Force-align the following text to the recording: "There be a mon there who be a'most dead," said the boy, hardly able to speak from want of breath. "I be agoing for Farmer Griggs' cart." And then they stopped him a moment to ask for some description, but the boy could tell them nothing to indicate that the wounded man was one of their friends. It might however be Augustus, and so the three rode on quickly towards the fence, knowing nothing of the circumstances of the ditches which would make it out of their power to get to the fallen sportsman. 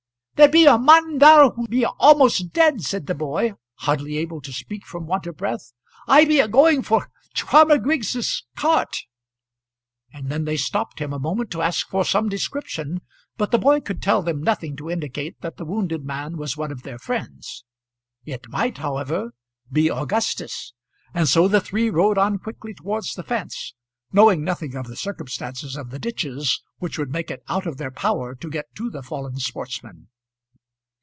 "There 0.35 0.47
be 0.49 0.65
a 0.65 0.79
mon 0.79 1.19
there 1.19 1.49
who 1.51 1.67
be 1.67 1.85
a'most 1.85 2.51
dead," 2.51 2.81
said 2.81 3.05
the 3.05 3.13
boy, 3.13 3.53
hardly 3.75 4.17
able 4.17 4.41
to 4.41 4.51
speak 4.51 4.87
from 4.87 5.05
want 5.05 5.27
of 5.27 5.37
breath. 5.37 5.71
"I 6.07 6.25
be 6.25 6.39
agoing 6.39 6.81
for 6.81 7.11
Farmer 7.35 7.77
Griggs' 7.77 8.43
cart." 8.55 9.05
And 10.11 10.29
then 10.29 10.45
they 10.45 10.57
stopped 10.57 10.97
him 10.97 11.13
a 11.13 11.19
moment 11.19 11.51
to 11.51 11.61
ask 11.61 11.87
for 11.89 12.03
some 12.03 12.27
description, 12.27 13.01
but 13.37 13.51
the 13.51 13.59
boy 13.59 13.81
could 13.81 14.01
tell 14.01 14.23
them 14.23 14.41
nothing 14.41 14.75
to 14.77 14.89
indicate 14.89 15.39
that 15.41 15.57
the 15.57 15.63
wounded 15.63 16.03
man 16.05 16.37
was 16.37 16.57
one 16.57 16.71
of 16.71 16.81
their 16.81 16.97
friends. 16.97 17.63
It 18.25 18.49
might 18.49 18.79
however 18.79 19.35
be 19.71 19.91
Augustus, 19.91 20.73
and 21.13 21.29
so 21.29 21.47
the 21.47 21.61
three 21.61 21.91
rode 21.91 22.17
on 22.17 22.39
quickly 22.39 22.73
towards 22.73 23.13
the 23.13 23.21
fence, 23.21 23.75
knowing 24.11 24.43
nothing 24.43 24.73
of 24.73 24.87
the 24.87 24.95
circumstances 24.95 25.75
of 25.77 25.91
the 25.91 25.99
ditches 25.99 26.63
which 26.79 26.97
would 26.97 27.11
make 27.11 27.29
it 27.29 27.43
out 27.47 27.67
of 27.67 27.77
their 27.77 27.91
power 27.91 28.33
to 28.33 28.49
get 28.49 28.73
to 28.73 28.89
the 28.89 29.03
fallen 29.03 29.37
sportsman. 29.37 30.07